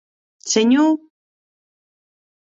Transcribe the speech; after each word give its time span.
Senhor! 0.53 0.97